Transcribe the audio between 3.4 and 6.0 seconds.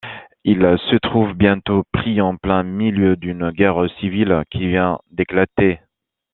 guerre civile qui vient d’éclater.